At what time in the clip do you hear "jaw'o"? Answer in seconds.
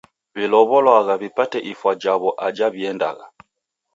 2.01-2.29